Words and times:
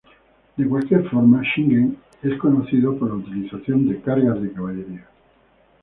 De 0.57 0.67
cualquier 0.67 1.07
forma, 1.11 1.43
Shingen 1.43 1.95
es 2.23 2.35
conocido 2.39 2.97
por 2.97 3.09
la 3.09 3.17
utilización 3.17 3.87
de 3.87 4.01
cargas 4.01 4.41
de 4.41 4.51
caballería. 4.51 5.05